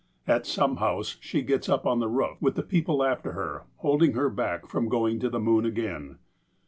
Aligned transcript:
At 0.25 0.47
some 0.47 0.77
house 0.77 1.17
she 1.21 1.43
gets 1.43 1.69
up 1.69 1.85
on 1.85 1.99
the 1.99 2.07
roof, 2.07 2.41
with 2.41 2.55
the 2.55 2.63
people 2.63 3.03
after 3.03 3.33
her, 3.33 3.65
holding 3.75 4.13
her 4.13 4.31
back 4.31 4.65
from 4.67 4.89
going 4.89 5.19
to 5.19 5.29
the 5.29 5.39
moon 5.39 5.63
again. 5.63 6.17